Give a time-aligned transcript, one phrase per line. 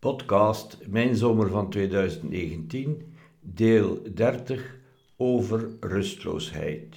[0.00, 3.02] Podcast Mijn Zomer van 2019,
[3.40, 4.78] deel 30
[5.16, 6.96] over rustloosheid.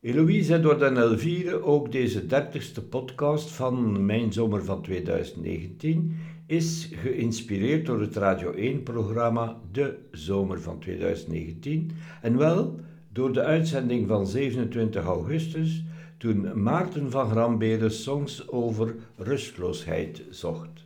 [0.00, 6.16] Eloïse en Jordan Elvire, ook deze 30ste podcast van Mijn Zomer van 2019,
[6.46, 11.90] is geïnspireerd door het Radio 1-programma De Zomer van 2019
[12.22, 12.80] en wel
[13.12, 15.84] door de uitzending van 27 augustus
[16.18, 20.85] toen Maarten van Grambede songs over rustloosheid zocht.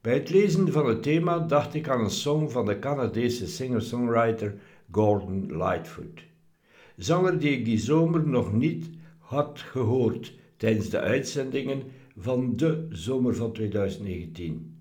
[0.00, 4.54] Bij het lezen van het thema dacht ik aan een song van de Canadese singer-songwriter
[4.90, 6.22] Gordon Lightfoot.
[6.96, 11.82] Zanger die ik die zomer nog niet had gehoord tijdens de uitzendingen
[12.16, 14.78] van de zomer van 2019.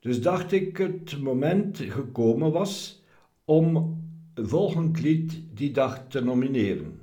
[0.00, 3.02] Dus dacht ik het moment gekomen was
[3.44, 3.96] om
[4.34, 7.00] volgend lied die dag te nomineren.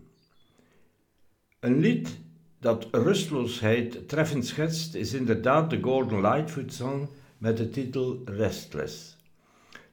[1.59, 2.19] Een lied
[2.59, 9.17] dat rustloosheid treffend schetst is inderdaad de Gordon Lightfoot song met de titel Restless.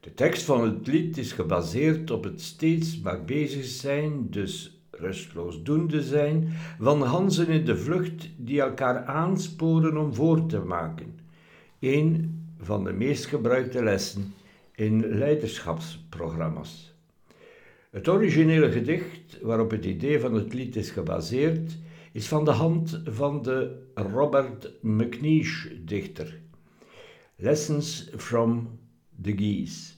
[0.01, 5.62] De tekst van het lied is gebaseerd op het steeds maar bezig zijn, dus rustloos
[5.62, 6.49] doende zijn,
[6.81, 11.19] van ganzen in de vlucht die elkaar aansporen om voor te maken.
[11.81, 14.34] Een van de meest gebruikte lessen
[14.75, 16.95] in leiderschapsprogramma's.
[17.91, 21.79] Het originele gedicht waarop het idee van het lied is gebaseerd,
[22.12, 26.41] is van de hand van de Robert McNeish dichter
[27.43, 28.79] Lessons from
[29.19, 29.97] the Geese.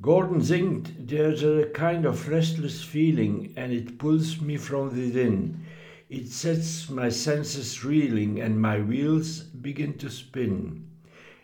[0.00, 5.66] Gordon zingt, There's a kind of restless feeling, and it pulls me from within.
[6.08, 10.88] It sets my senses reeling, and my wheels begin to spin.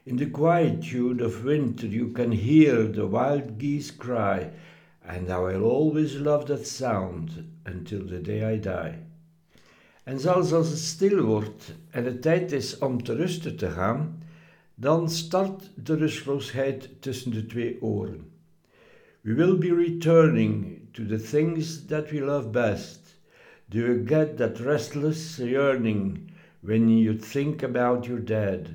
[0.06, 4.50] In the quietude of winter, you can hear the wild geese cry,
[5.06, 8.94] and I will always love that sound until the day I die.
[10.06, 14.15] En zelfs als het stil wordt en het tijd is om te rusten te gaan,
[14.78, 18.24] dan start de rustloosheid tussen de twee oren.
[19.20, 23.00] We will be returning to the things that we love best.
[23.68, 28.68] Do you get that restless yearning when you think about your dad?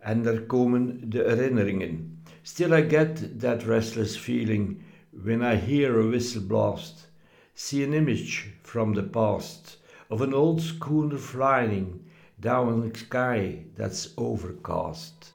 [0.00, 2.22] En er komen de herinneringen.
[2.42, 7.08] Still I get that restless feeling when I hear a whistle blast,
[7.54, 12.00] see an image from the past of an old schooner flying
[12.42, 15.32] down sky that's overcast.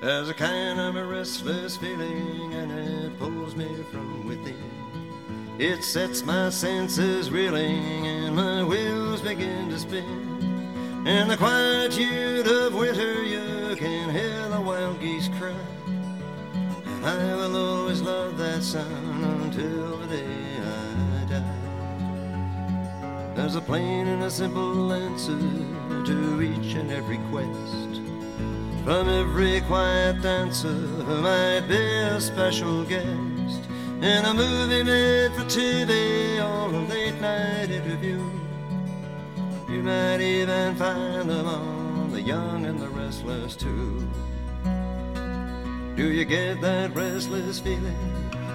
[0.00, 4.54] There's a kind of a restless feeling and it pulls me from within.
[5.58, 11.04] It sets my senses reeling and my wheels begin to spin.
[11.04, 15.81] In the quietude of winter you can hear the wild geese cry.
[17.04, 21.62] I will always love that sound until the day I die.
[23.34, 25.36] There's a plain and a simple answer
[26.04, 28.00] to each and every quest.
[28.84, 33.66] From every quiet dancer might be a special guest
[34.00, 38.22] in a movie made for TV or a late night interview.
[39.68, 44.08] You might even find them on the young and the restless too.
[45.94, 47.94] Do you get that restless feeling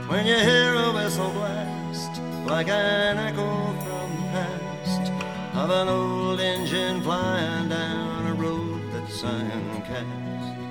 [0.07, 5.11] when you hear a whistle blast like an echo from the past
[5.55, 10.66] of an old engine flying down a road that's Zion cast?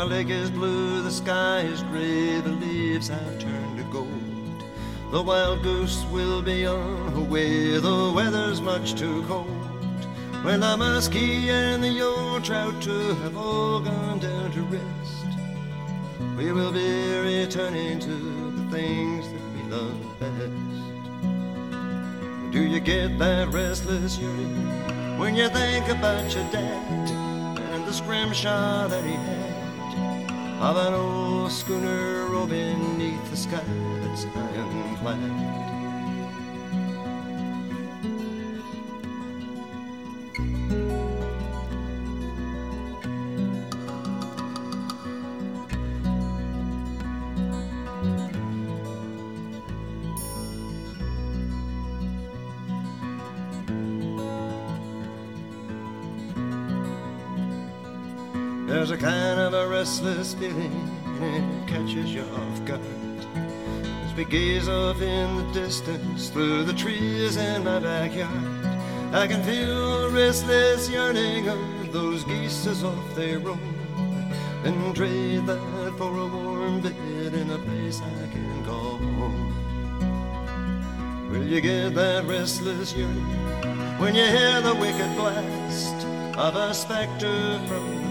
[0.00, 4.64] The lake is blue, the sky is gray, the leaves have turned to gold.
[5.12, 9.46] The wild goose will be on her way, the weather's much too cold.
[10.42, 15.26] When the muskie and the yellow trout too have all gone down to rest,
[16.34, 20.50] we will be returning to the things that we love best.
[22.52, 27.10] Do you get that restless yearning when you think about your dad
[27.72, 29.39] and the scrimshaw that he had?
[30.60, 33.62] Of an old schooner roving neath the sky
[34.02, 35.18] that's ironclad.
[35.18, 35.69] There's
[59.00, 60.90] kind of a restless feeling
[61.22, 62.80] and it catches you off guard.
[64.04, 68.30] As we gaze off in the distance through the trees in my backyard,
[69.14, 73.58] I can feel the restless yearning of those geese as off they roam.
[74.64, 79.54] And trade that for a warm bed in a place I can call home.
[81.30, 86.06] Will you get that restless yearning when you hear the wicked blast
[86.36, 88.09] of a spectre from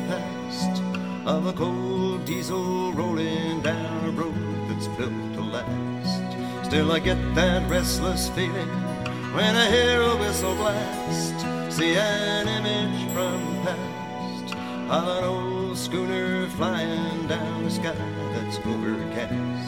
[1.29, 4.33] of a cold diesel rolling down a road
[4.67, 6.65] that's built to last?
[6.65, 8.67] Still, I get that restless feeling
[9.37, 11.39] when I hear a whistle blast.
[11.71, 14.55] See an image from the past
[14.89, 17.93] of an old schooner flying down the sky
[18.33, 19.58] that's overcast.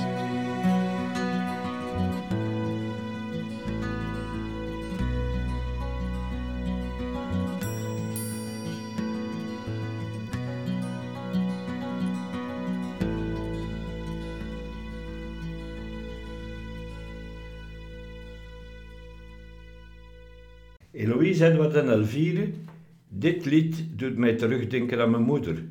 [21.41, 22.51] Eloïse, Edward en Elvire,
[23.09, 25.63] dit lied doet mij terugdenken aan mijn moeder,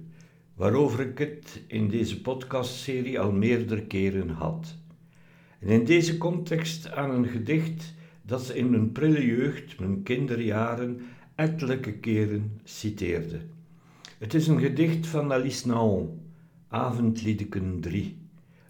[0.54, 4.74] waarover ik het in deze podcastserie al meerdere keren had.
[5.60, 11.00] En in deze context aan een gedicht dat ze in mijn prille jeugd, mijn kinderjaren,
[11.34, 13.40] ettelijke keren citeerde.
[14.18, 16.20] Het is een gedicht van Alice Naon,
[16.68, 18.16] Avondliedeken 3,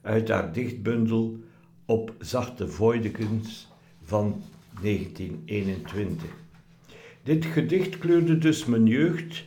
[0.03, 1.39] uit haar dichtbundel
[1.85, 3.69] Op zachte voidekens
[4.03, 4.43] van
[4.83, 6.49] 1921.
[7.23, 9.45] Dit gedicht kleurde dus mijn jeugd,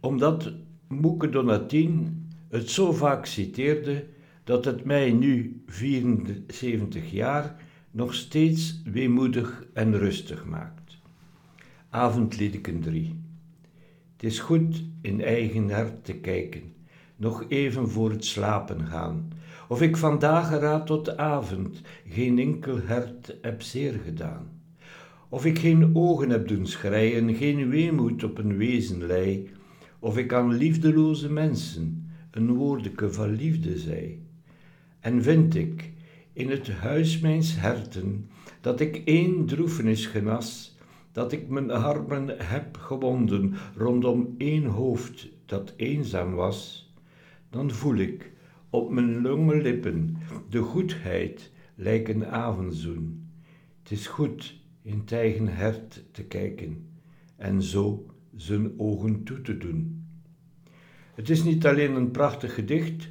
[0.00, 0.52] omdat
[0.88, 4.06] Moeke Donatien het zo vaak citeerde
[4.44, 7.56] dat het mij nu, 74 jaar,
[7.90, 10.98] nog steeds weemoedig en rustig maakt.
[11.88, 13.20] Avondliedeken 3
[14.12, 16.62] Het is goed in eigen hart te kijken,
[17.16, 19.30] nog even voor het slapen gaan,
[19.68, 24.59] of ik vandaag raad tot avond geen enkel hert heb zeer gedaan.
[25.32, 29.50] Of ik geen ogen heb doen schreien, geen weemoed op een wezen lei,
[29.98, 34.22] of ik aan liefdeloze mensen een woordeke van liefde zei.
[35.00, 35.92] En vind ik
[36.32, 38.30] in het huis mijns herten
[38.60, 40.76] dat ik één droefenis genas,
[41.12, 46.90] dat ik mijn armen heb gewonden rondom één hoofd dat eenzaam was,
[47.50, 48.32] dan voel ik
[48.70, 50.16] op mijn lange lippen
[50.48, 53.28] de goedheid lijkt een avondzoen.
[53.82, 54.59] Het is goed
[54.90, 56.86] in eigen hert te kijken
[57.36, 58.06] en zo
[58.36, 60.04] zijn ogen toe te doen.
[61.14, 63.08] Het is niet alleen een prachtig gedicht,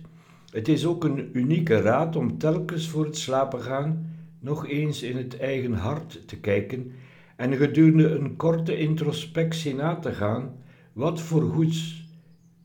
[0.50, 5.18] het is ook een unieke raad om telkens voor het slapen gaan nog eens in
[5.18, 6.92] het eigen hart te kijken
[7.36, 10.56] en gedurende een korte introspectie na te gaan
[10.94, 12.08] wat voor goeds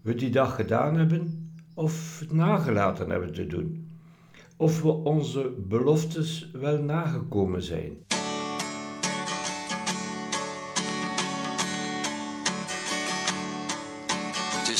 [0.00, 3.88] we die dag gedaan hebben of nagelaten hebben te doen,
[4.56, 8.13] of we onze beloftes wel nagekomen zijn.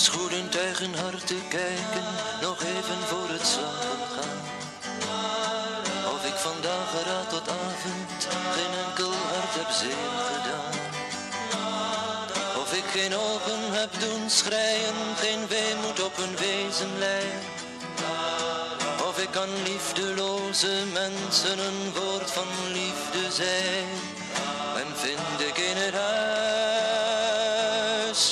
[0.05, 2.05] Het eigen hart te kijken,
[2.41, 4.41] nog even voor het slapen gaan.
[6.15, 10.75] Of ik vandaag raad tot avond geen enkel hart heb zeer gedaan.
[12.63, 17.25] Of ik geen ogen heb doen schreien, geen weemoed op een wezen lei.
[19.09, 23.85] Of ik aan liefdeloze mensen een woord van liefde zei.
[24.77, 26.95] En vind ik in het huis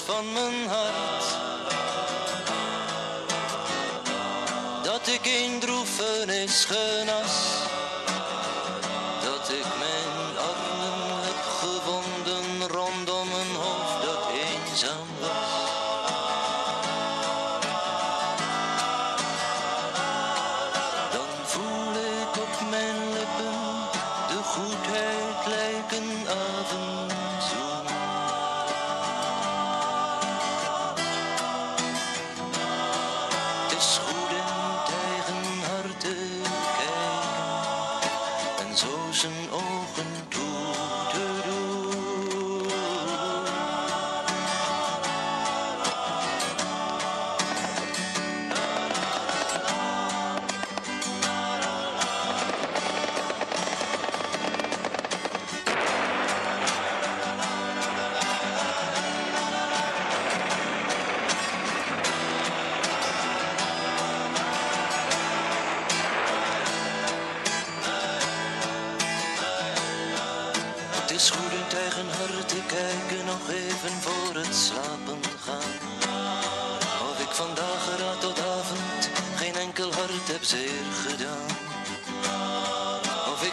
[0.06, 0.91] van mijn hart
[6.26, 7.51] droefenis genas.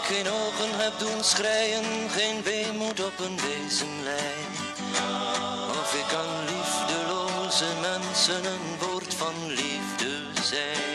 [0.10, 4.50] Geen ogen heb doen schreien, geen weemoed op een wezenlijn.
[5.82, 10.88] Of ik aan liefdeloze mensen een woord van liefde zei.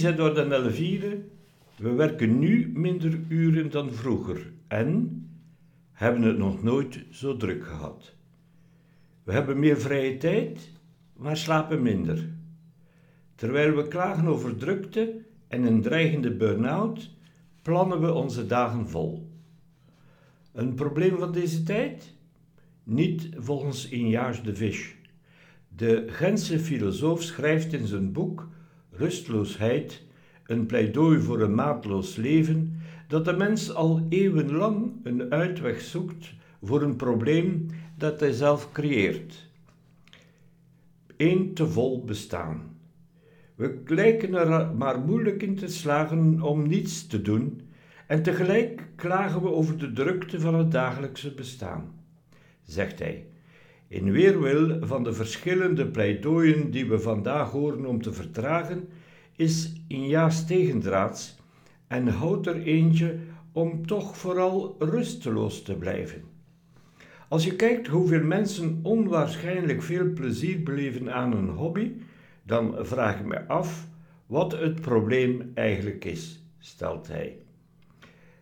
[0.00, 1.22] Eloïse en Dordon Elvire,
[1.76, 5.22] we werken nu minder uren dan vroeger en
[5.92, 8.14] hebben het nog nooit zo druk gehad.
[9.22, 10.70] We hebben meer vrije tijd,
[11.16, 12.28] maar slapen minder.
[13.34, 17.10] Terwijl we klagen over drukte en een dreigende burn-out,
[17.62, 19.30] plannen we onze dagen vol.
[20.52, 22.14] Een probleem van deze tijd?
[22.84, 24.94] Niet volgens Injaars de Visch.
[25.76, 28.48] De Gentse filosoof schrijft in zijn boek
[29.00, 30.02] Rustloosheid,
[30.46, 36.82] een pleidooi voor een maatloos leven, dat de mens al eeuwenlang een uitweg zoekt voor
[36.82, 37.66] een probleem
[37.96, 39.48] dat hij zelf creëert.
[41.16, 42.76] Eén te vol bestaan.
[43.54, 47.60] We lijken er maar moeilijk in te slagen om niets te doen
[48.06, 51.92] en tegelijk klagen we over de drukte van het dagelijkse bestaan,
[52.62, 53.29] zegt hij.
[53.90, 58.88] In weerwil van de verschillende pleidooien die we vandaag horen om te vertragen,
[59.36, 61.36] is Inja's tegendraads
[61.86, 63.18] en houdt er eentje
[63.52, 66.22] om toch vooral rusteloos te blijven.
[67.28, 71.92] Als je kijkt hoeveel mensen onwaarschijnlijk veel plezier beleven aan een hobby,
[72.42, 73.86] dan vraag ik me af
[74.26, 77.36] wat het probleem eigenlijk is, stelt hij.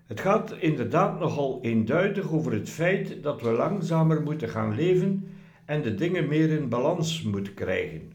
[0.06, 5.28] Het gaat inderdaad nogal eenduidig over het feit dat we langzamer moeten gaan leven
[5.68, 8.12] en de dingen meer in balans moeten krijgen.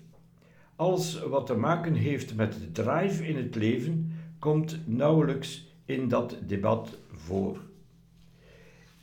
[0.76, 6.38] Alles wat te maken heeft met de drive in het leven komt nauwelijks in dat
[6.48, 7.58] debat voor.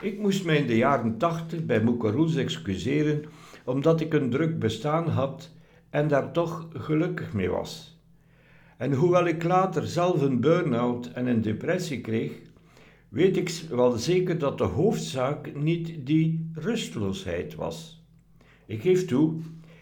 [0.01, 3.23] Ik moest mij in de jaren tachtig bij Moekaroes excuseren
[3.65, 5.49] omdat ik een druk bestaan had
[5.89, 7.99] en daar toch gelukkig mee was.
[8.77, 12.31] En hoewel ik later zelf een burn-out en een depressie kreeg,
[13.09, 18.00] weet ik wel zeker dat de hoofdzaak niet die rustloosheid was.
[18.71, 19.33] Ik geef toe,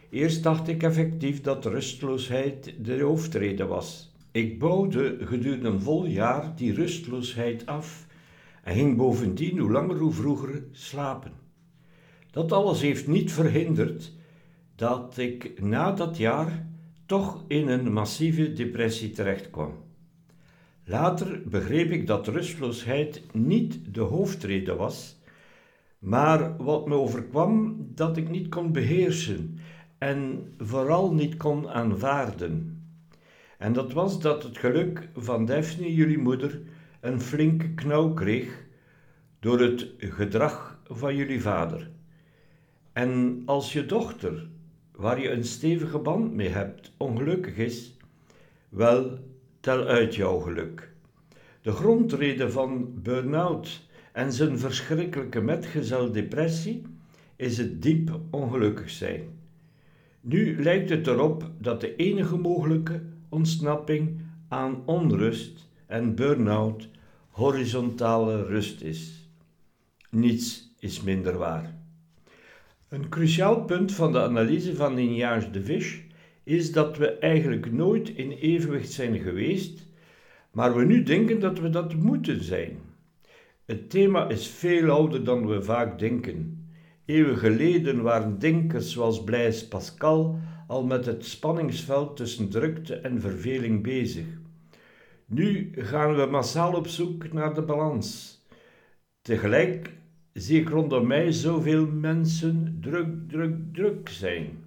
[0.09, 4.11] eerst dacht ik effectief dat rustloosheid de hoofdreden was.
[4.31, 8.07] Ik bouwde gedurende een vol jaar die rustloosheid af
[8.63, 11.31] en ging bovendien hoe langer hoe vroeger slapen.
[12.31, 14.13] Dat alles heeft niet verhinderd
[14.75, 16.67] dat ik na dat jaar
[17.05, 19.73] toch in een massieve depressie terechtkwam.
[20.83, 25.18] Later begreep ik dat rustloosheid niet de hoofdreden was,
[25.99, 29.59] maar wat me overkwam dat ik niet kon beheersen
[29.97, 32.83] en vooral niet kon aanvaarden.
[33.57, 36.61] En dat was dat het geluk van Daphne, jullie moeder,
[36.99, 38.65] een flinke knauw kreeg
[39.39, 41.89] door het gedrag van jullie vader.
[42.93, 44.47] En als je dochter,
[44.91, 47.97] waar je een stevige band mee hebt, ongelukkig is,
[48.69, 49.17] wel,
[49.59, 50.91] tel uit jouw geluk.
[51.61, 56.81] De grondreden van burn-out en zijn verschrikkelijke metgezel depressie
[57.35, 59.21] is het diep ongelukkig zijn.
[60.21, 66.89] Nu lijkt het erop dat de enige mogelijke ontsnapping aan onrust en burn-out
[67.29, 69.29] horizontale rust is.
[70.09, 71.77] Niets is minder waar.
[72.89, 75.97] Een cruciaal punt van de analyse van Lignage de Visch
[76.43, 79.87] is dat we eigenlijk nooit in evenwicht zijn geweest,
[80.51, 82.88] maar we nu denken dat we dat moeten zijn.
[83.69, 86.67] Het thema is veel ouder dan we vaak denken.
[87.05, 93.83] Eeuwen geleden waren denkers zoals Blaise Pascal al met het spanningsveld tussen drukte en verveling
[93.83, 94.25] bezig.
[95.25, 98.39] Nu gaan we massaal op zoek naar de balans.
[99.21, 99.93] Tegelijk
[100.33, 104.63] zie ik rondom mij zoveel mensen druk, druk, druk zijn.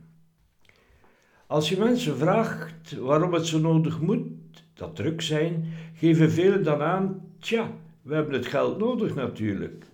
[1.47, 4.31] Als je mensen vraagt waarom het zo nodig moet,
[4.75, 7.71] dat druk zijn, geven velen dan aan: tja,
[8.03, 9.85] we hebben het geld nodig natuurlijk.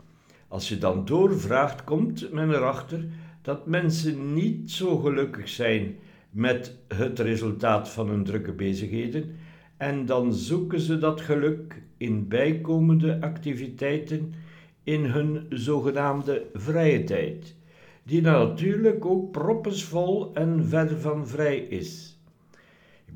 [0.49, 3.05] Als je dan doorvraagt, komt men erachter
[3.43, 5.97] dat mensen niet zo gelukkig zijn
[6.31, 9.37] met het resultaat van hun drukke bezigheden
[9.77, 14.35] en dan zoeken ze dat geluk in bijkomende activiteiten
[14.83, 17.55] in hun zogenaamde vrije tijd,
[18.03, 22.18] die natuurlijk ook proppensvol en ver van vrij is.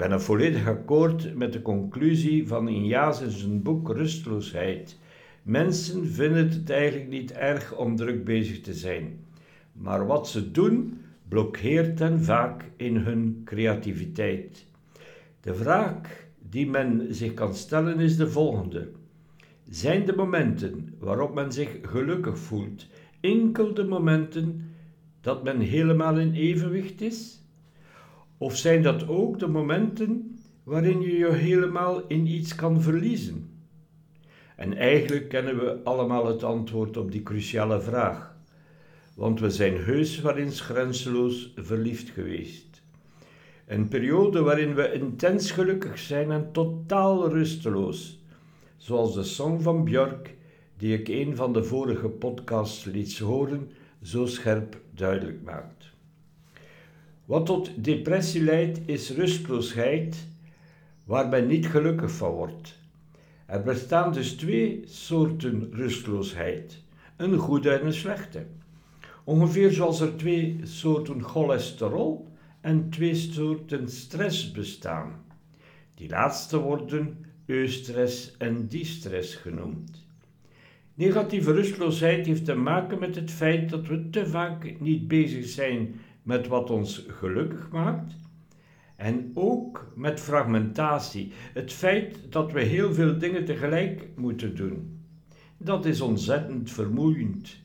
[0.02, 4.98] Ben er volledig akkoord met de conclusie van Injaas in zijn boek Rustloosheid.
[5.42, 9.18] Mensen vinden het eigenlijk niet erg om druk bezig te zijn,
[9.72, 14.66] maar wat ze doen blokkeert hen vaak in hun creativiteit.
[15.40, 15.96] De vraag
[16.50, 18.88] die men zich kan stellen is de volgende.
[19.70, 22.86] Zijn de momenten waarop men zich gelukkig voelt
[23.20, 24.70] enkel de momenten
[25.20, 27.41] dat men helemaal in evenwicht is?
[28.42, 33.64] Of zijn dat ook de momenten waarin je je helemaal in iets kan verliezen?
[34.56, 38.36] En eigenlijk kennen we allemaal het antwoord op die cruciale vraag,
[39.14, 42.82] want we zijn heus wel eens grenzeloos verliefd geweest.
[43.66, 48.24] Een periode waarin we intens gelukkig zijn en totaal rusteloos
[48.76, 50.34] zoals de song van Björk,
[50.76, 53.70] die ik een van de vorige podcasts liet horen,
[54.02, 55.91] zo scherp duidelijk maakt.
[57.32, 60.26] Wat tot depressie leidt, is rustloosheid,
[61.04, 62.78] waar men niet gelukkig van wordt.
[63.46, 66.82] Er bestaan dus twee soorten rustloosheid:
[67.16, 68.46] een goede en een slechte.
[69.24, 72.28] Ongeveer zoals er twee soorten cholesterol
[72.60, 75.24] en twee soorten stress bestaan.
[75.94, 80.06] Die laatste worden eustress en distress genoemd.
[80.94, 85.94] Negatieve rustloosheid heeft te maken met het feit dat we te vaak niet bezig zijn
[86.22, 88.14] met wat ons gelukkig maakt.
[88.96, 95.00] En ook met fragmentatie, het feit dat we heel veel dingen tegelijk moeten doen.
[95.56, 97.60] Dat is ontzettend vermoeiend.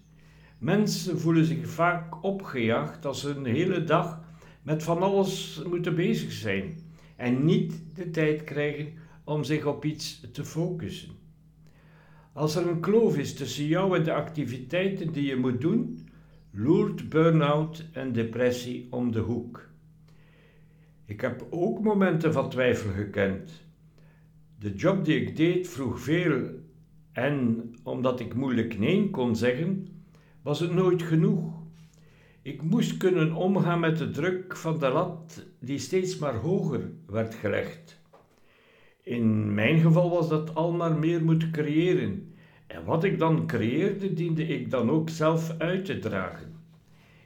[0.57, 4.21] Mensen voelen zich vaak opgejaagd als ze een hele dag
[4.61, 6.79] met van alles moeten bezig zijn
[7.15, 8.93] en niet de tijd krijgen
[9.23, 11.09] om zich op iets te focussen.
[12.33, 16.06] Als er een kloof is tussen jou en de activiteiten die je moet doen,
[16.59, 19.69] loert burn-out en depressie om de hoek.
[21.05, 23.65] Ik heb ook momenten van twijfel gekend.
[24.59, 26.49] De job die ik deed vroeg veel
[27.11, 29.87] en omdat ik moeilijk nee kon zeggen,
[30.41, 31.53] was het nooit genoeg.
[32.41, 37.35] Ik moest kunnen omgaan met de druk van de lat die steeds maar hoger werd
[37.35, 38.01] gelegd.
[39.03, 42.26] In mijn geval was dat al maar meer moeten creëren.
[42.67, 46.55] En wat ik dan creëerde, diende ik dan ook zelf uit te dragen.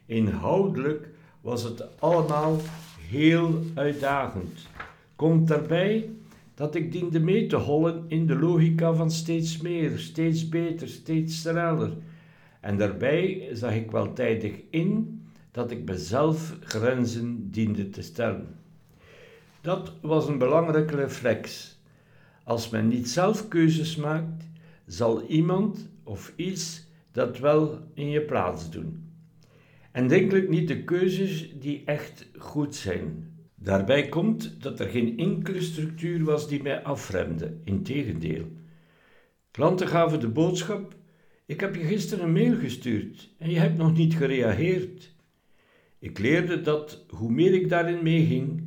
[0.06, 1.08] Inhoudelijk
[1.40, 2.60] was het allemaal
[3.08, 4.66] heel uitdagend.
[5.16, 6.10] Komt daarbij
[6.54, 11.40] dat ik diende mee te hollen in de logica van steeds meer, steeds beter, steeds
[11.40, 11.92] sneller.
[12.60, 18.46] En daarbij zag ik wel tijdig in dat ik mezelf grenzen diende te stellen.
[19.60, 21.76] Dat was een belangrijke reflex.
[22.44, 24.44] Als men niet zelf keuzes maakt,
[24.86, 29.10] zal iemand of iets dat wel in je plaats doen.
[29.92, 33.30] En denkelijk niet de keuzes die echt goed zijn.
[33.54, 38.46] Daarbij komt dat er geen enkele structuur was die mij afremde, integendeel.
[39.50, 40.94] Klanten gaven de boodschap:
[41.46, 45.14] Ik heb je gisteren een mail gestuurd en je hebt nog niet gereageerd.
[45.98, 48.62] Ik leerde dat hoe meer ik daarin meeging,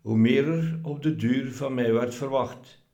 [0.00, 2.86] hoe meer er op de duur van mij werd verwacht.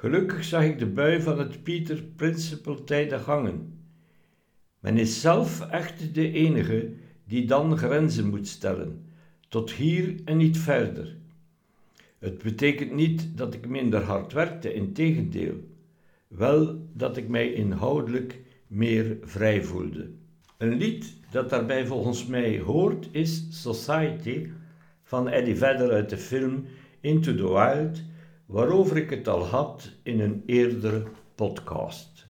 [0.00, 3.78] Gelukkig zag ik de bui van het Peter Principle tijdig hangen.
[4.78, 6.92] Men is zelf echt de enige
[7.24, 9.04] die dan grenzen moet stellen,
[9.48, 11.16] tot hier en niet verder.
[12.18, 15.54] Het betekent niet dat ik minder hard werkte, integendeel.
[16.28, 20.10] Wel dat ik mij inhoudelijk meer vrij voelde.
[20.58, 24.48] Een lied dat daarbij volgens mij hoort is Society
[25.02, 26.64] van Eddie Vedder uit de film
[27.00, 28.08] Into the Wild
[28.50, 32.24] waarover ik het al had in een eerdere podcast.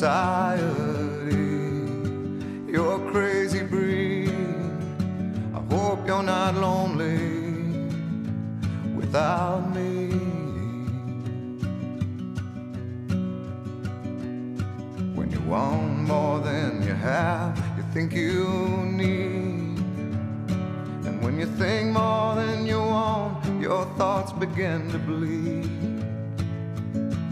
[0.00, 0.64] Society,
[2.66, 4.32] you're a crazy breed.
[5.54, 7.18] I hope you're not lonely
[8.96, 10.08] without me.
[15.14, 18.48] When you want more than you have, you think you
[18.86, 19.76] need.
[21.04, 25.68] And when you think more than you want, your thoughts begin to bleed.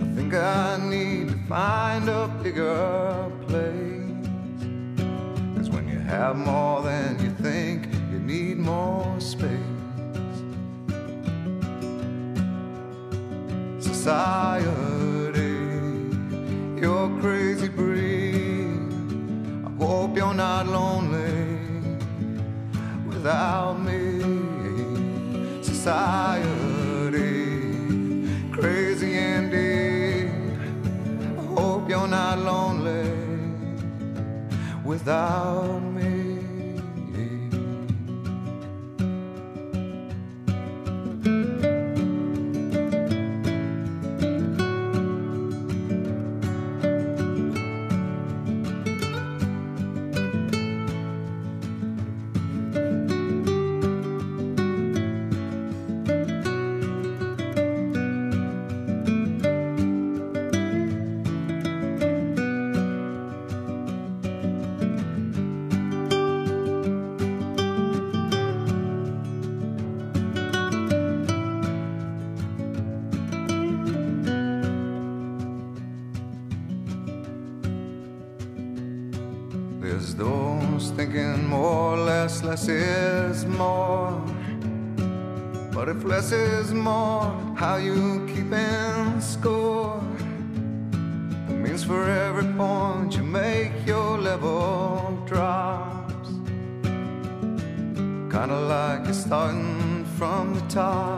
[0.03, 4.27] I think I need find a bigger place.
[5.57, 9.49] Cause when you have more than you think, you need more space.
[13.79, 15.57] Society,
[16.79, 18.93] you're crazy breed.
[19.65, 21.61] I hope you're not lonely
[23.07, 24.03] without me.
[25.63, 26.58] Society,
[32.09, 33.11] not lonely
[34.83, 35.88] without
[82.49, 84.23] less, is more.
[85.75, 90.01] But if less is more, how you keeping score?
[91.51, 96.31] It means for every point you make, your level drops.
[98.33, 101.18] Kinda like you're starting from the top,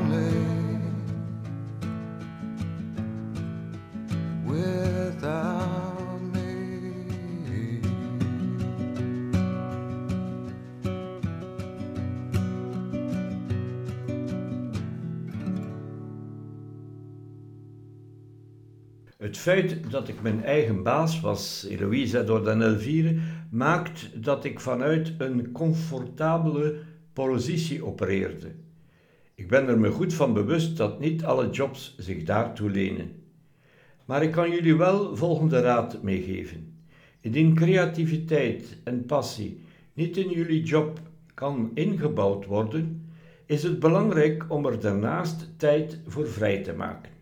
[19.31, 23.15] Het feit dat ik mijn eigen baas was, Eloïse door den Elvire,
[23.51, 26.79] maakt dat ik vanuit een comfortabele
[27.13, 28.51] positie opereerde.
[29.35, 33.11] Ik ben er me goed van bewust dat niet alle jobs zich daartoe lenen.
[34.05, 36.73] Maar ik kan jullie wel volgende raad meegeven.
[37.21, 39.61] Indien creativiteit en passie
[39.93, 40.99] niet in jullie job
[41.33, 43.09] kan ingebouwd worden,
[43.45, 47.20] is het belangrijk om er daarnaast tijd voor vrij te maken.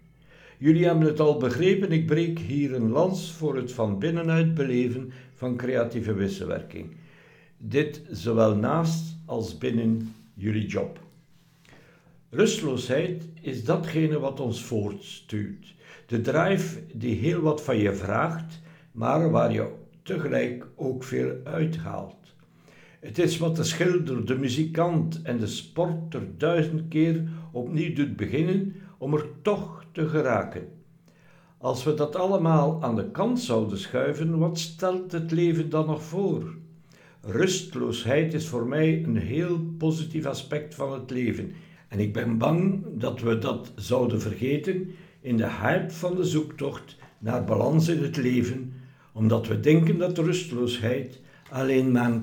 [0.62, 5.12] Jullie hebben het al begrepen, ik breek hier een lans voor het van binnenuit beleven
[5.34, 6.96] van creatieve wisselwerking.
[7.58, 11.00] Dit zowel naast als binnen jullie job.
[12.30, 15.76] Rustloosheid is datgene wat ons voortstuurt.
[16.06, 19.72] De drive die heel wat van je vraagt, maar waar je
[20.04, 22.34] tegelijk ook veel uithaalt.
[23.00, 28.76] Het is wat de schilder, de muzikant en de sporter duizend keer opnieuw doet beginnen
[29.00, 30.68] om er toch te geraken.
[31.58, 36.04] Als we dat allemaal aan de kant zouden schuiven, wat stelt het leven dan nog
[36.04, 36.56] voor?
[37.22, 41.52] Rustloosheid is voor mij een heel positief aspect van het leven.
[41.88, 44.90] En ik ben bang dat we dat zouden vergeten
[45.22, 48.74] in de hype van de zoektocht naar balans in het leven,
[49.14, 52.22] omdat we denken dat rustloosheid alleen maar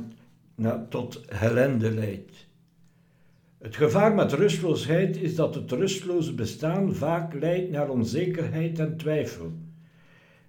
[0.88, 2.35] tot ellende leidt.
[3.58, 9.52] Het gevaar met rustloosheid is dat het rustloze bestaan vaak leidt naar onzekerheid en twijfel.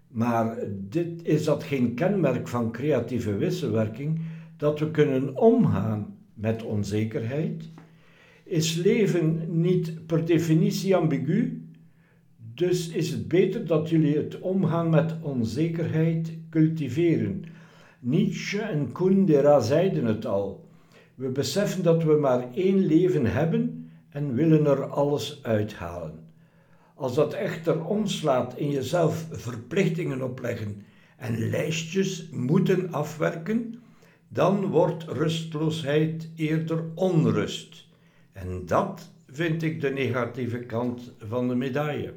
[0.08, 0.58] Maar
[0.90, 4.22] dit, is dat geen kenmerk van creatieve wisselwerking
[4.58, 7.70] dat we kunnen omgaan met onzekerheid?
[8.44, 11.68] Is leven niet per definitie ambigu?
[12.54, 17.44] Dus is het beter dat jullie het omgaan met onzekerheid cultiveren.
[18.00, 20.67] Nietzsche en Kundera zeiden het al.
[21.18, 26.20] We beseffen dat we maar één leven hebben en willen er alles uithalen.
[26.96, 30.86] Als dat echter omslaat in jezelf verplichtingen opleggen
[31.18, 33.80] en lijstjes moeten afwerken,
[34.28, 37.88] dan wordt rustloosheid eerder onrust.
[38.32, 42.14] En dat vind ik de negatieve kant van de medaille.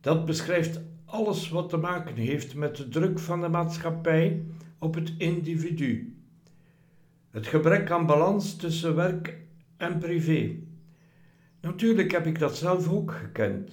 [0.00, 4.44] Dat beschrijft alles wat te maken heeft met de druk van de maatschappij
[4.78, 6.15] op het individu.
[7.36, 9.36] Het gebrek aan balans tussen werk
[9.76, 10.50] en privé.
[11.60, 13.70] Natuurlijk heb ik dat zelf ook gekend.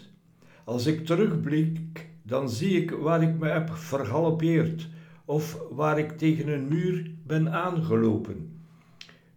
[0.64, 4.90] Als ik terugblik, dan zie ik waar ik me heb vergalopeerd
[5.26, 8.60] of waar ik tegen een muur ben aangelopen.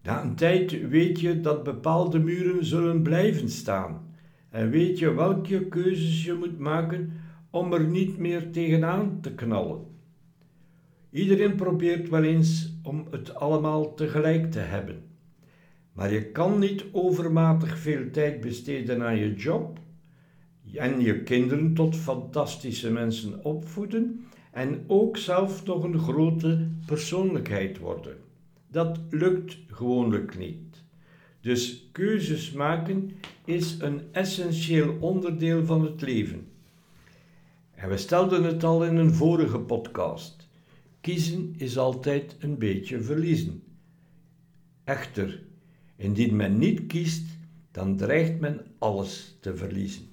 [0.02, 4.14] Na een tijd weet je dat bepaalde muren zullen blijven staan
[4.50, 7.12] en weet je welke keuzes je moet maken
[7.50, 9.84] om er niet meer tegenaan te knallen.
[11.10, 15.02] Iedereen probeert wel eens om het allemaal tegelijk te hebben.
[15.92, 19.78] Maar je kan niet overmatig veel tijd besteden aan je job
[20.74, 28.16] en je kinderen tot fantastische mensen opvoeden en ook zelf nog een grote persoonlijkheid worden.
[28.70, 30.84] Dat lukt gewoonlijk niet.
[31.40, 33.10] Dus keuzes maken
[33.44, 36.46] is een essentieel onderdeel van het leven.
[37.74, 40.35] En we stelden het al in een vorige podcast.
[41.06, 43.62] Kiezen is altijd een beetje verliezen.
[44.84, 45.42] Echter,
[45.96, 47.26] indien men niet kiest,
[47.70, 50.04] dan dreigt men alles te verliezen.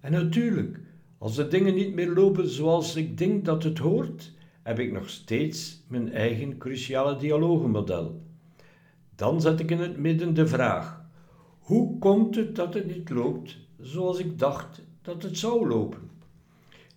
[0.00, 0.80] En natuurlijk,
[1.18, 5.08] als de dingen niet meer lopen zoals ik denk dat het hoort, heb ik nog
[5.08, 8.22] steeds mijn eigen cruciale dialogenmodel.
[9.14, 11.04] Dan zet ik in het midden de vraag:
[11.58, 16.11] hoe komt het dat het niet loopt zoals ik dacht dat het zou lopen?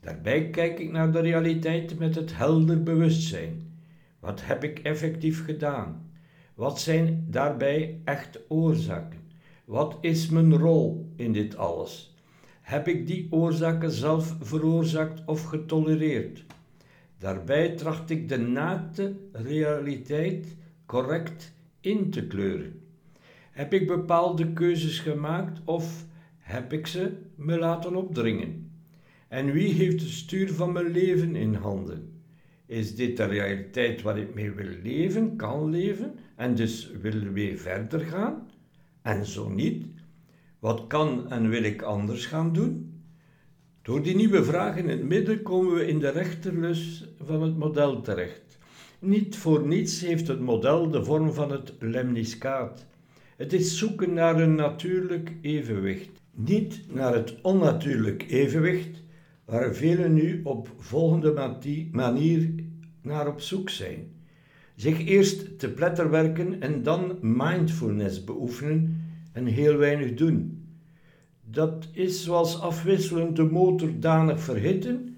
[0.06, 3.80] Daarbij kijk ik naar de realiteit met het helder bewustzijn.
[4.20, 6.10] Wat heb ik effectief gedaan?
[6.56, 9.20] Wat zijn daarbij echt oorzaken?
[9.64, 12.16] Wat is mijn rol in dit alles?
[12.62, 16.46] Heb ik die oorzaken zelf veroorzaakt of getolereerd?
[17.18, 22.82] Daarbij tracht ik de naakte realiteit correct in te kleuren.
[23.52, 26.06] Heb ik bepaalde keuzes gemaakt of
[26.38, 28.65] heb ik ze me laten opdringen?
[29.28, 32.22] En wie heeft het stuur van mijn leven in handen?
[32.66, 37.58] Is dit de realiteit waar ik mee wil leven, kan leven en dus wil weer
[37.58, 38.50] verder gaan?
[39.02, 39.86] En zo niet,
[40.60, 42.94] wat kan en wil ik anders gaan doen?
[43.82, 48.02] Door die nieuwe vraag in het midden komen we in de rechterlus van het model
[48.02, 48.58] terecht.
[49.00, 52.86] Niet voor niets heeft het model de vorm van het lemniscaat.
[53.38, 59.04] Het is zoeken naar een natuurlijk evenwicht, niet naar het onnatuurlijk evenwicht,
[59.46, 61.56] waar velen nu op volgende
[61.92, 62.54] manier
[63.02, 64.14] naar op zoek zijn.
[64.76, 70.64] Zich eerst te pletter werken en dan mindfulness beoefenen en heel weinig doen.
[71.50, 75.18] Dat is zoals afwisselend de motor danig verhitten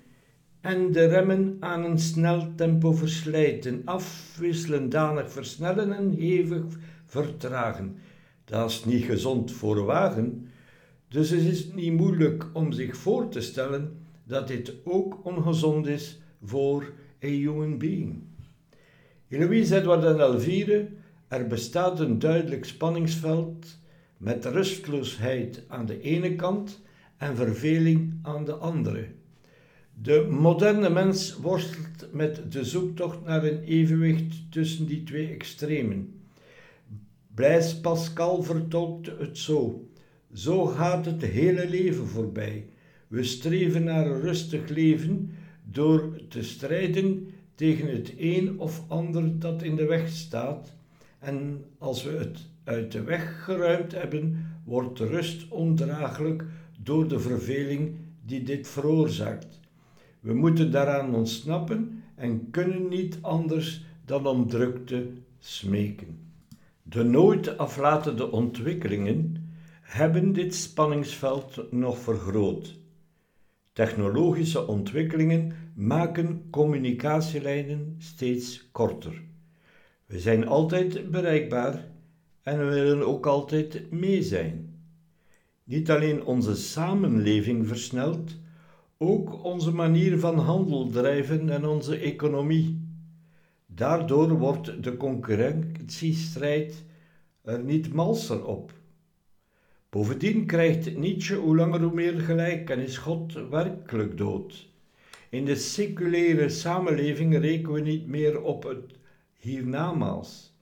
[0.61, 6.63] en de remmen aan een snel tempo verslijten, afwisselend danig versnellen en hevig
[7.05, 7.95] vertragen.
[8.45, 10.47] Dat is niet gezond voor wagen,
[11.07, 16.19] dus het is niet moeilijk om zich voor te stellen dat dit ook ongezond is
[16.43, 18.23] voor een human being.
[19.27, 20.89] In Louise Edward en Elvire,
[21.27, 23.77] er bestaat een duidelijk spanningsveld
[24.17, 26.81] met rustloosheid aan de ene kant
[27.17, 29.07] en verveling aan de andere.
[30.01, 36.21] De moderne mens worstelt met de zoektocht naar een evenwicht tussen die twee extremen.
[37.35, 39.89] Blaise Pascal vertolkte het zo:
[40.33, 42.69] Zo gaat het hele leven voorbij.
[43.07, 45.31] We streven naar een rustig leven
[45.63, 50.73] door te strijden tegen het een of ander dat in de weg staat.
[51.19, 56.43] En als we het uit de weg geruimd hebben, wordt rust ondraaglijk
[56.83, 59.59] door de verveling die dit veroorzaakt.
[60.19, 65.07] We moeten daaraan ontsnappen en kunnen niet anders dan om drukte
[65.39, 66.19] smeken.
[66.83, 69.49] De nooit aflatende ontwikkelingen
[69.81, 72.77] hebben dit spanningsveld nog vergroot.
[73.77, 79.21] Technologische ontwikkelingen maken communicatielijnen steeds korter.
[80.05, 81.87] We zijn altijd bereikbaar
[82.41, 84.79] en we willen ook altijd mee zijn.
[85.63, 88.35] Niet alleen onze samenleving versnelt,
[88.97, 92.81] ook onze manier van handel drijven en onze economie.
[93.65, 96.83] Daardoor wordt de concurrentiestrijd
[97.41, 98.76] er niet malser op.
[99.89, 104.67] Bovendien krijgt Nietzsche hoe langer hoe meer gelijk en is God werkelijk dood.
[105.29, 108.93] In de seculaire samenleving rekenen we niet meer op het
[109.39, 110.55] hiernamaals,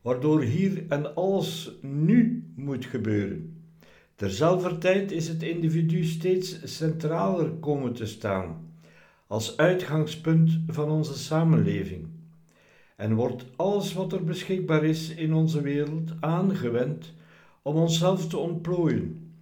[0.00, 3.62] waardoor hier en alles nu moet gebeuren.
[4.14, 8.72] Terzelfde tijd is het individu steeds centraler komen te staan,
[9.26, 12.06] als uitgangspunt van onze samenleving.
[12.96, 17.14] En wordt alles wat er beschikbaar is in onze wereld aangewend
[17.64, 19.32] om onszelf te ontplooien,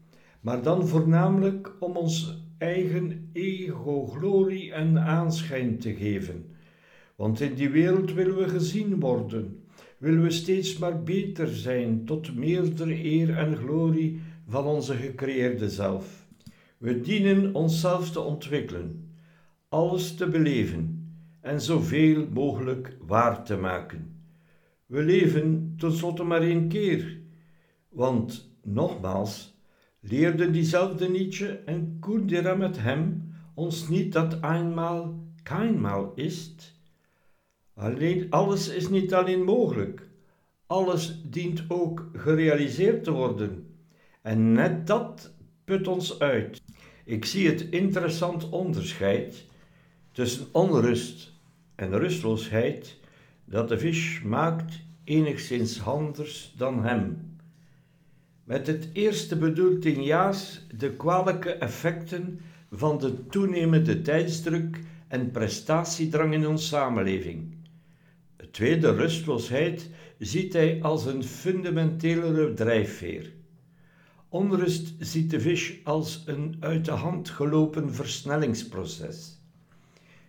[0.40, 6.46] maar dan voornamelijk om ons eigen ego glorie en aanschijn te geven.
[7.16, 9.64] Want in die wereld willen we gezien worden,
[9.98, 16.26] willen we steeds maar beter zijn tot meerdere eer en glorie van onze gecreëerde zelf.
[16.78, 19.14] We dienen onszelf te ontwikkelen,
[19.68, 21.06] alles te beleven
[21.40, 24.16] en zoveel mogelijk waar te maken.
[24.86, 27.21] We leven tenslotte maar één keer,
[27.92, 29.54] want nogmaals,
[30.00, 36.54] leerde diezelfde Nietzsche en Kundera met hem ons niet dat eenmaal keinmaal is?
[37.74, 40.08] Alleen, alles is niet alleen mogelijk,
[40.66, 43.66] alles dient ook gerealiseerd te worden.
[44.22, 46.62] En net dat put ons uit.
[47.04, 49.44] Ik zie het interessant onderscheid
[50.12, 51.32] tussen onrust
[51.74, 52.96] en rustloosheid
[53.44, 57.31] dat de vis maakt enigszins anders dan hem.
[58.52, 66.46] Met het eerste bedoelt Jaas de kwalijke effecten van de toenemende tijdsdruk en prestatiedrang in
[66.46, 67.54] onze samenleving.
[68.36, 73.32] Het tweede, rustloosheid, ziet hij als een fundamentelere drijfveer.
[74.28, 79.40] Onrust ziet de vis als een uit de hand gelopen versnellingsproces.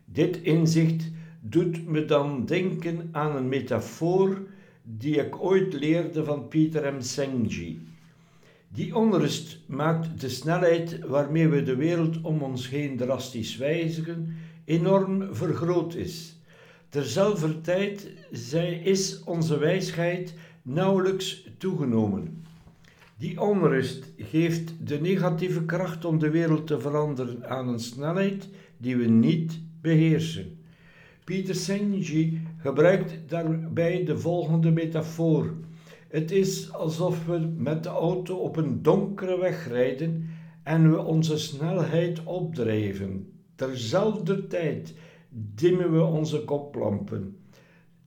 [0.06, 4.48] Dit inzicht doet me dan denken aan een metafoor
[4.84, 7.02] die ik ooit leerde van Peter M.
[7.02, 7.92] Senge.
[8.74, 15.36] Die onrust maakt de snelheid waarmee we de wereld om ons heen drastisch wijzigen enorm
[15.36, 16.40] vergroot is.
[16.90, 18.12] Terzelfde tijd
[18.84, 22.44] is onze wijsheid nauwelijks toegenomen.
[23.18, 28.98] Die onrust geeft de negatieve kracht om de wereld te veranderen aan een snelheid die
[28.98, 30.58] we niet beheersen.
[31.24, 35.54] Pieter Senge gebruikt daarbij de volgende metafoor.
[36.14, 40.30] Het is alsof we met de auto op een donkere weg rijden
[40.64, 43.34] en we onze snelheid opdrijven.
[43.56, 44.96] Terzelfde tijd
[45.56, 47.38] dimmen we onze koplampen.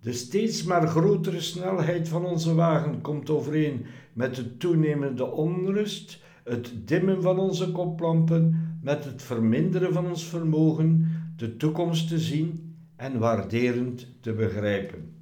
[0.01, 6.73] De steeds maar grotere snelheid van onze wagen komt overeen met de toenemende onrust, het
[6.85, 13.19] dimmen van onze koplampen, met het verminderen van ons vermogen de toekomst te zien en
[13.19, 15.16] waarderend te begrijpen.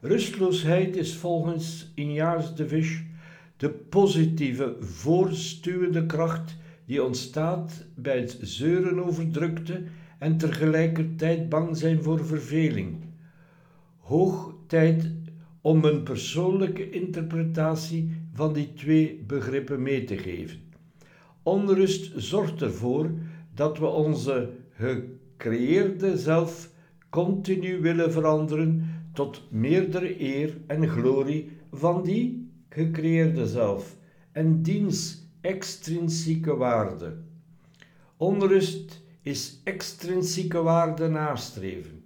[0.00, 3.00] Rustloosheid is volgens Ignaz de Visch
[3.56, 9.82] de positieve, voorstuwende kracht die ontstaat bij het zeuren over drukte
[10.18, 12.96] en tegelijkertijd bang zijn voor verveling.
[13.98, 15.12] Hoog tijd
[15.60, 20.60] om een persoonlijke interpretatie van die twee begrippen mee te geven.
[21.42, 23.10] Onrust zorgt ervoor
[23.54, 26.70] dat we onze gecreëerde zelf
[27.10, 33.96] continu willen veranderen tot meerdere eer en glorie van die gecreëerde zelf
[34.32, 37.16] en diens extrinsieke waarde.
[38.16, 42.04] Onrust is extrinsieke waarde nastreven.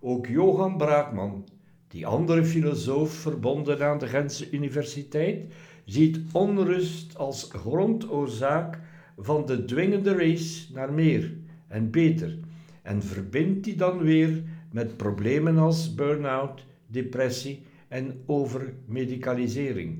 [0.00, 1.44] Ook Johan Braakman,
[1.88, 5.52] die andere filosoof verbonden aan de Gentse Universiteit,
[5.84, 8.78] ziet onrust als grondoorzaak
[9.16, 11.34] van de dwingende race naar meer
[11.68, 12.38] en beter
[12.82, 14.42] en verbindt die dan weer
[14.72, 19.98] met problemen als burn-out, depressie en overmedicalisering.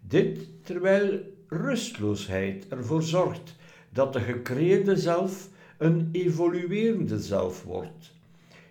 [0.00, 3.56] Dit terwijl rustloosheid ervoor zorgt
[3.90, 8.12] dat de gecreëerde zelf een evoluerende zelf wordt.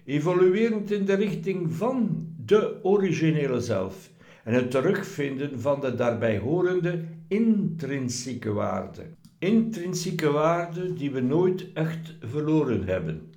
[0.06, 4.10] Evoluerend in de richting van de originele zelf
[4.44, 9.02] en het terugvinden van de daarbij horende intrinsieke waarde.
[9.40, 13.33] Intrinsieke waarde die we nooit echt verloren hebben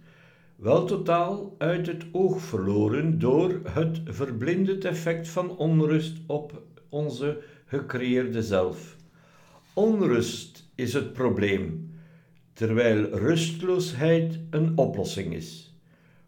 [0.57, 8.43] wel totaal uit het oog verloren door het verblindend effect van onrust op onze gecreëerde
[8.43, 8.97] zelf.
[9.75, 11.91] Onrust is het probleem,
[12.53, 15.79] terwijl rustloosheid een oplossing is,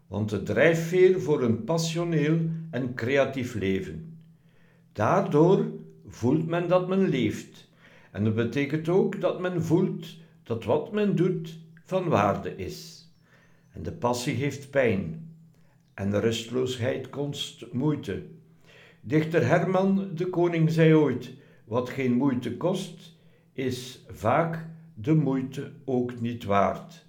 [0.07, 2.39] want de drijfveer voor een passioneel
[2.71, 4.17] en creatief leven.
[4.93, 5.65] Daardoor
[6.07, 7.69] voelt men dat men leeft,
[8.11, 12.98] en dat betekent ook dat men voelt dat wat men doet van waarde is.
[13.71, 15.29] En de passie geeft pijn,
[15.93, 18.23] en de rustloosheid kost moeite.
[19.01, 21.33] Dichter Herman de Koning zei ooit:
[21.65, 23.17] Wat geen moeite kost,
[23.53, 27.05] is vaak de moeite ook niet waard.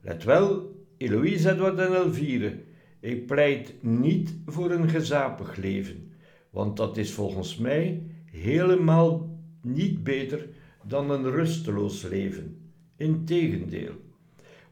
[0.00, 2.58] Let wel, Eloïse Edward en Elvire,
[3.00, 6.12] ik pleit niet voor een gezapig leven,
[6.50, 10.48] want dat is volgens mij helemaal niet beter
[10.86, 12.70] dan een rusteloos leven.
[12.96, 13.94] Integendeel,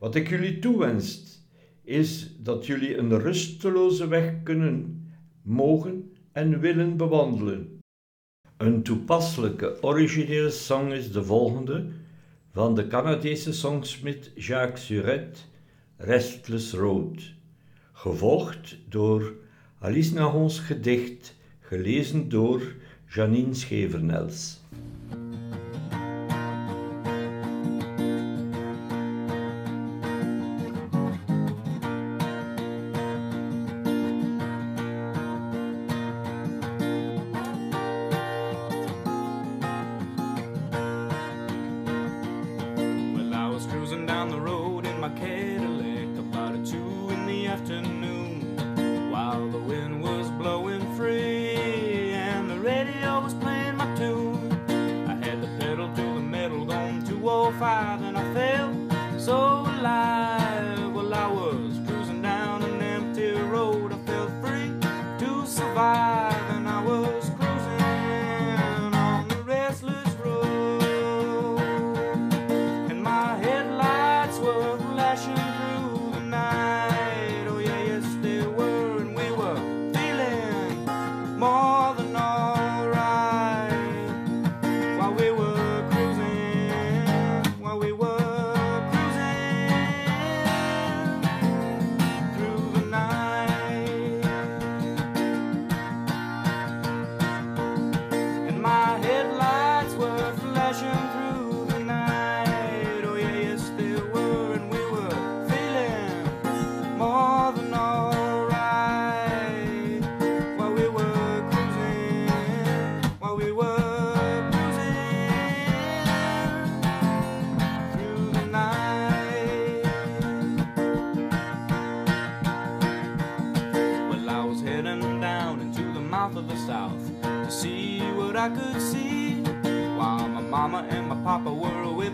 [0.01, 1.39] wat ik jullie toewens,
[1.83, 5.09] is dat jullie een rusteloze weg kunnen,
[5.43, 7.79] mogen en willen bewandelen.
[8.57, 11.87] Een toepasselijke originele song is de volgende
[12.53, 15.41] van de Canadese songsmith Jacques Surette,
[15.97, 17.33] Restless Road,
[17.93, 19.35] gevolgd door
[19.79, 22.75] Alice Nahons gedicht, gelezen door
[23.09, 24.61] Janine Schevernels.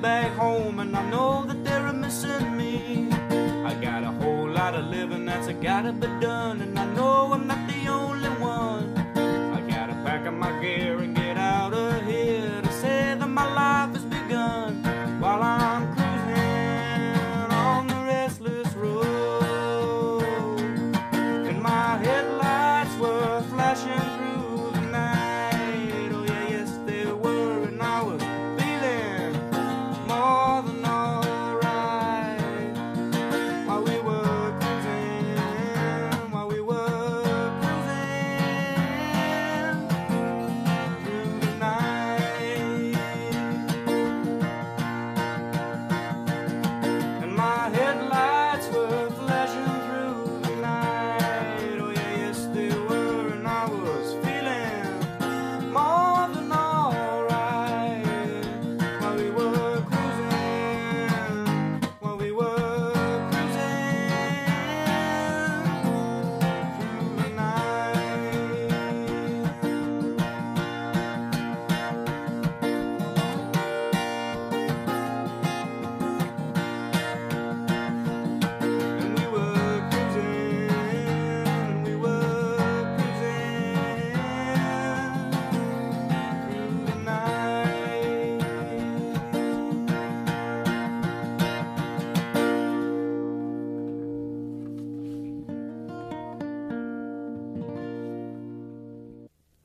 [0.00, 3.08] Back home, and I know that they're missing me.
[3.64, 6.60] I got a whole lot of living that's gotta be done,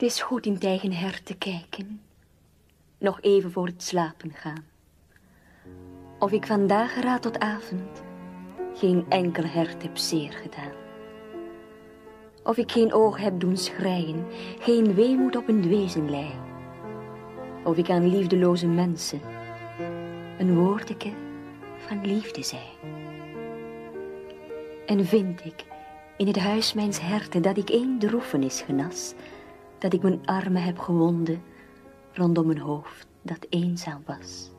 [0.02, 2.02] Het is goed in het eigen hert te kijken.
[2.98, 4.66] Nog even voor het slapen gaan.
[6.20, 8.04] Of ik vandaag raad tot avond
[8.74, 10.72] geen enkel hert heb zeer gedaan.
[12.44, 14.26] Of ik geen oog heb doen schreien,
[14.60, 16.32] geen weemoed op een wezen lei.
[17.64, 19.22] Of ik aan liefdeloze mensen
[20.38, 21.12] een woordeke
[21.78, 22.68] van liefde zei.
[24.86, 25.66] En vind ik
[26.18, 29.14] in het huis mijns herten dat ik één droefenis genas,
[29.82, 31.42] dat ik mijn armen heb gewonden
[32.14, 34.52] rondom een hoofd dat eenzaam was.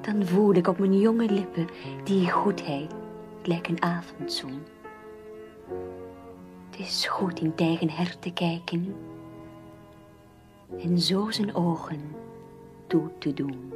[0.00, 1.66] Dan voel ik op mijn jonge lippen
[2.04, 2.94] die goedheid,
[3.42, 4.62] gelijk een avondzon.
[6.70, 8.94] Het is goed in tegen hert te kijken
[10.78, 12.00] en zo zijn ogen
[12.86, 13.72] toe te doen.